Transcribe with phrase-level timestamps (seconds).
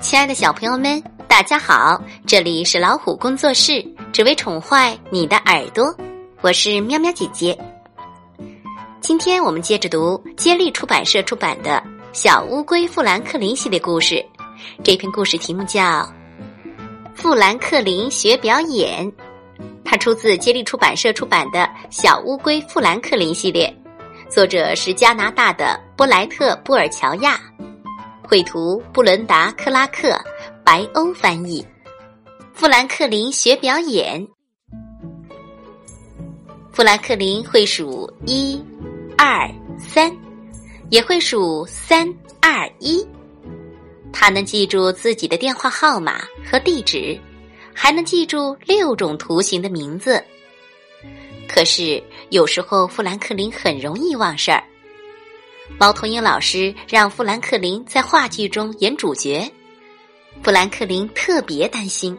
[0.00, 2.00] 亲爱的小朋友们，大家好！
[2.26, 5.94] 这里是老虎工作室，只为宠坏你的耳朵。
[6.42, 7.58] 我是喵喵姐姐。
[9.00, 11.70] 今天我们接着读接力出版社出版的
[12.12, 14.24] 《小乌龟富兰克林》系列故事。
[14.84, 15.80] 这篇故事题目叫
[17.14, 19.10] 《富兰克林学表演》，
[19.84, 23.74] 它出自接力出版社出版的《小乌龟富兰克林》系列，
[24.28, 27.40] 作者是加拿大的波莱特·布尔乔亚。
[28.32, 30.18] 绘图布伦达·克拉克，
[30.64, 31.62] 白欧翻译。
[32.54, 34.26] 富兰克林学表演。
[36.72, 38.58] 富兰克林会数一、
[39.18, 39.46] 二、
[39.78, 40.10] 三，
[40.88, 42.08] 也会数三
[42.40, 43.06] 二一。
[44.14, 47.20] 他能记住自己的电话号码和地址，
[47.74, 50.24] 还能记住六种图形的名字。
[51.46, 54.64] 可是有时候富兰克林很容易忘事儿。
[55.78, 59.50] 猫头鹰老师让富兰克林在话剧中演主角，
[60.42, 62.16] 富兰克林特别担心，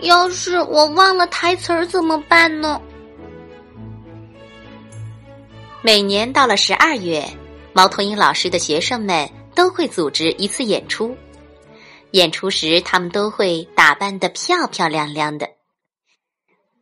[0.00, 2.80] 要是我忘了台词儿怎么办呢？
[5.82, 7.22] 每年到了十二月，
[7.74, 11.14] 猫头鹰老师的学生们都会组织一次演出，
[12.12, 15.50] 演出时他们都会打扮的漂漂亮亮的。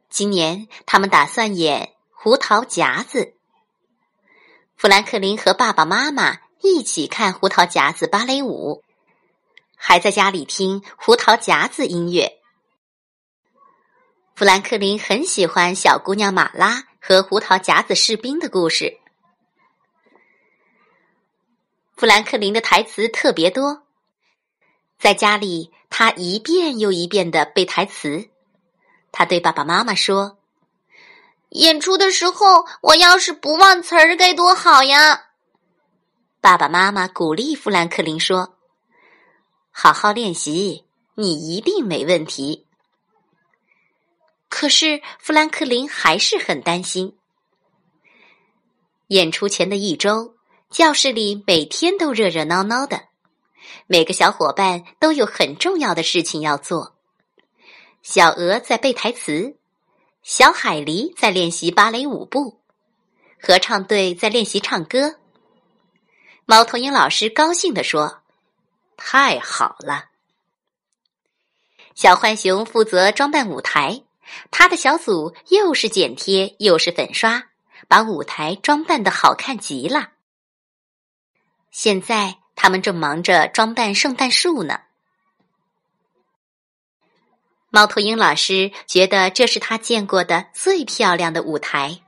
[0.08, 1.80] 今年他们打算演
[2.12, 3.24] 《胡桃夹子》。
[4.82, 8.82] 富兰克林和爸爸妈妈一起看胡桃夹子芭蕾舞，
[9.76, 12.40] 还在家里听胡桃夹子音乐。
[14.34, 18.98] 富兰克林很喜欢小姑娘马拉和胡桃夹子士兵的故事。
[21.94, 23.84] 富兰克林的台词特别多，
[24.98, 28.30] 在家里他一遍又一遍的背台词。
[29.12, 30.41] 他对爸爸妈妈说。
[31.52, 35.26] 演出的时候，我要是不忘词儿该多好呀！
[36.40, 38.56] 爸爸妈妈鼓励富兰克林说
[39.70, 42.66] ：“好好练习，你一定没问题。”
[44.48, 47.18] 可是富兰克林还是很担心。
[49.08, 50.34] 演出前的一周，
[50.70, 53.08] 教室里每天都热热闹闹的，
[53.86, 56.96] 每个小伙伴都有很重要的事情要做。
[58.02, 59.58] 小鹅在背台词。
[60.22, 62.60] 小海狸在练习芭蕾舞步，
[63.40, 65.16] 合唱队在练习唱歌。
[66.46, 68.22] 猫头鹰老师高兴地说
[68.96, 70.10] ：“太好了！”
[71.96, 74.04] 小浣熊负责装扮舞台，
[74.52, 77.48] 他的小组又是剪贴又是粉刷，
[77.88, 80.10] 把舞台装扮的好看极了。
[81.72, 84.82] 现在他们正忙着装扮圣诞树呢。
[87.74, 92.02] 猫头鹰老师觉得这是他见过的最漂亮的舞台。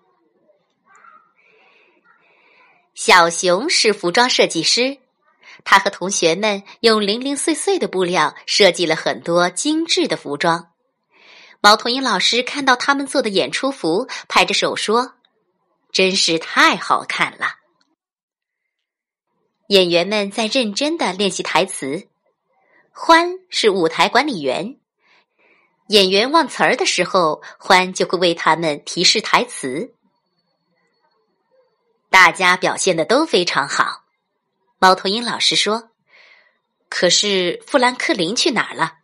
[2.94, 4.98] 小熊是服装设计师，
[5.64, 10.70] 他和同学们用零零碎碎的布料设计了很多精致的服装。
[11.62, 15.14] 猫头鹰老师看到他们做的演出服，拍着手说
[15.90, 17.46] ：“真是太好看了！”
[19.68, 22.06] 演员们在认真的练习台词。
[22.92, 24.76] 欢是舞台管理员。
[25.88, 29.92] 演员忘词儿的时候，欢就会为他们提示台词。
[32.08, 34.04] 大家表现的都非常好，
[34.78, 35.90] 猫头鹰老师说。
[36.88, 38.94] 可是富兰克林去哪儿了？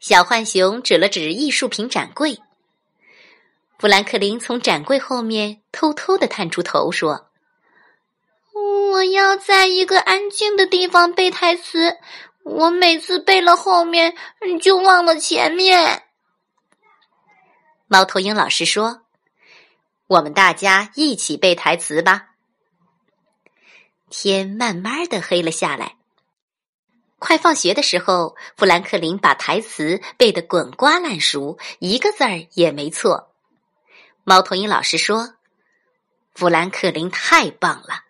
[0.00, 2.38] 小浣熊指了指艺术品展柜。
[3.78, 7.30] 富兰克林从展柜后面偷偷的探出头说
[8.92, 11.96] ：“我要在一个安静的地方背台词。”
[12.46, 14.14] 我每次背了后面，
[14.62, 16.04] 就忘了前面。
[17.88, 19.02] 猫头鹰老师说
[20.06, 22.30] ：“我们大家一起背台词吧。”
[24.08, 25.96] 天慢慢的黑了下来。
[27.18, 33.34] 快放学的时候，富兰克林把台词背得滚瓜烂熟，一个字儿也没错。
[34.22, 35.34] 猫头鹰老师说
[36.32, 38.04] ：“富兰克林太棒了。”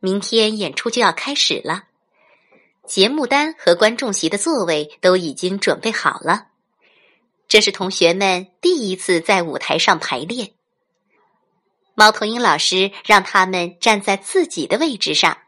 [0.00, 1.88] 明天演出就要开始了。
[2.90, 6.48] 节目单和观众席的座位都已经准备好了。
[7.46, 10.54] 这是同学们第一次在舞台上排练。
[11.94, 15.38] 猫头鹰老师让他们站在自己的位置上。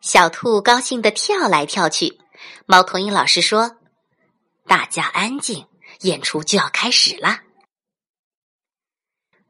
[0.00, 2.20] 小兔高兴的跳来跳去。
[2.64, 3.76] 猫头鹰老师说
[4.68, 5.66] ：“大家安静，
[6.02, 7.40] 演出就要开始了。”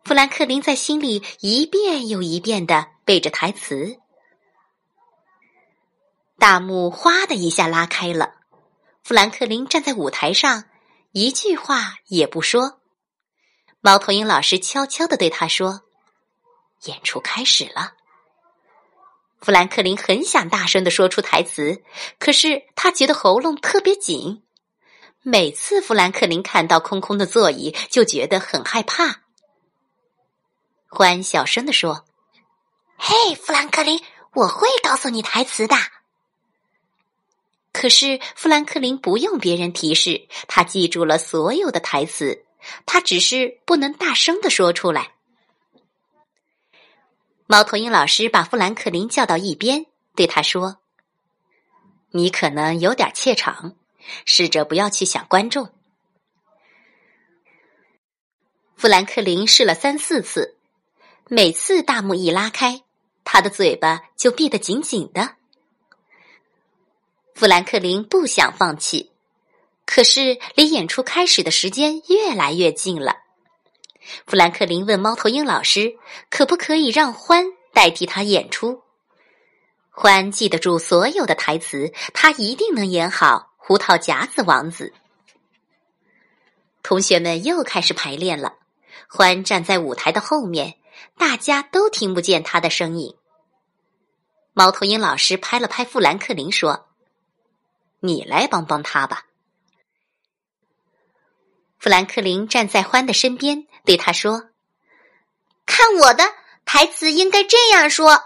[0.02, 3.98] 富兰克林在心里一遍又一遍的背着台词。
[6.40, 8.32] 大幕哗的一下拉开了，
[9.02, 10.64] 富兰克林站在舞台上，
[11.12, 12.80] 一句话也不说。
[13.82, 15.82] 猫头鹰老师悄悄的对他说
[16.88, 17.92] ：“演出开始了。
[19.38, 21.84] 富兰克林很想大声的说出台词，
[22.18, 24.42] 可是他觉得喉咙特别紧。
[25.20, 29.20] 每次富兰克林看到空空的座椅，就觉得很害怕。
[30.88, 32.06] 欢小声的说
[32.96, 34.02] ：“嘿，富兰克林，
[34.32, 35.76] 我会告诉你台词的。”
[37.80, 42.44] 可是富兰克林不用别人提示，他记住了所有的台词，
[42.84, 45.14] 他只是不能大声的说出来。
[47.46, 50.76] 猫头鹰老师把富兰克林叫到一边，对他说
[52.12, 53.74] ：“你可能有点怯场，
[54.26, 55.70] 试着不要去想观众。”
[58.76, 60.58] 富兰克林试了三四次，
[61.28, 62.82] 每次大幕一拉开，
[63.24, 65.39] 他的嘴巴就闭得紧紧的。
[67.40, 69.12] 富兰克林不想放弃，
[69.86, 73.16] 可是离演出开始的时间越来越近了。
[74.26, 75.96] 富兰克林问猫头鹰老师
[76.28, 78.82] ：“可不可以让欢代替他演出？”
[79.88, 84.92] 欢记得住所有的台词，他一定能演好胡桃夹子王子。
[86.82, 88.56] 同学们又开始排练了。
[89.08, 90.74] 欢站在舞台的后面，
[91.16, 93.16] 大家都听不见他的声音。
[94.52, 96.88] 猫头鹰老师拍了拍富兰克林，说
[98.00, 99.24] ：“你来帮帮他吧。”
[101.78, 103.66] 富兰克林站在欢的身边。
[103.86, 104.50] 对他说
[105.64, 106.22] ：“看我的
[106.66, 108.22] 台词，应该这样说。”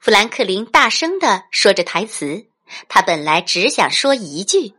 [0.00, 2.48] 富兰克林大声的说着台词，
[2.88, 4.74] 他本来只想说一句，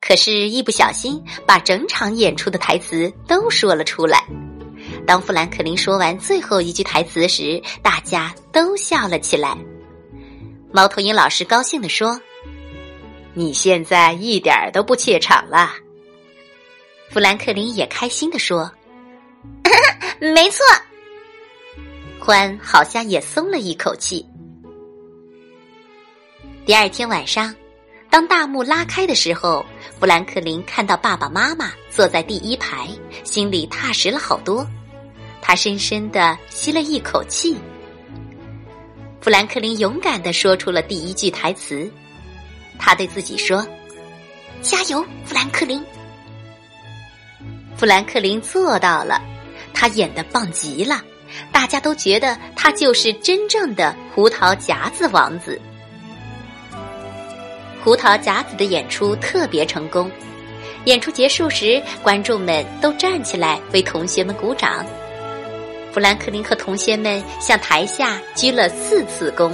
[0.00, 4.24] 可是，一不小心把整场演出的台词都说了出来。
[5.04, 9.58] 当富兰克林说完最后一句台词时，大家都笑了起来。
[10.72, 12.18] 猫头鹰老师高兴地说
[13.34, 15.74] ：“你现在一点儿都不怯场了。”
[17.12, 18.72] 富兰克林也开心地说
[20.34, 20.64] ：“没错。”
[22.18, 24.24] 欢好像也松了一口气。
[26.64, 27.54] 第二天晚上，
[28.08, 29.66] 当大幕拉开的时候，
[30.00, 32.88] 富兰克林看到爸爸妈妈坐在第一排，
[33.24, 34.66] 心里踏实了好多。
[35.42, 37.56] 他深深的吸了一口气。
[39.22, 41.88] 富兰克林勇敢的说出了第一句台词，
[42.76, 43.64] 他对自己说
[44.60, 45.80] ：“加油，富兰克林！”
[47.78, 49.22] 富兰克林做到了，
[49.72, 51.00] 他演的棒极了，
[51.52, 55.60] 大家都觉得他就是真正的胡桃夹子王子。
[57.84, 60.10] 胡桃夹子的演出特别成功，
[60.86, 64.84] 演出结束时，观众们都站起来为同学们鼓掌。
[65.92, 69.52] 富兰克林和同学们向台下鞠了四次躬。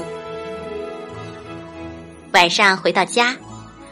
[2.32, 3.36] 晚上回到家。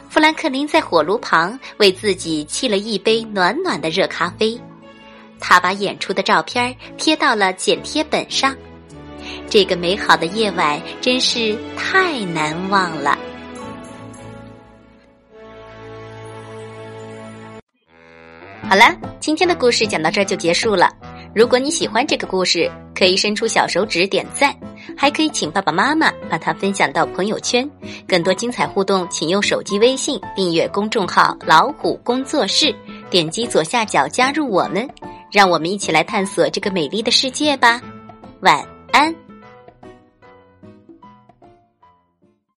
[0.09, 4.59] 富兰克林在火炉旁为自己沏了一杯暖暖的热咖啡，
[5.41, 8.55] 他把演出的照片贴到了剪贴本上。
[9.49, 13.19] 这个美好的夜晚真是太难忘了。
[18.69, 20.89] 好了，今天的故事讲到这儿就结束了。
[21.37, 24.57] 如果你喜欢这个故事，可以伸出小手指点赞，
[24.97, 27.69] 还可以请爸爸妈妈把它分享到朋友圈。
[28.07, 32.73] 更多精彩互动，请用手机微信订阅公众号“老虎工作室”，
[33.11, 34.89] 点击左下角加入我们，
[35.31, 37.79] 让我们一起来探索这个美丽的世界吧。
[38.39, 39.26] 晚安。